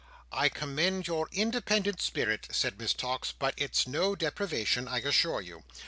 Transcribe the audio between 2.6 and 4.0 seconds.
Miss Tox, "but it's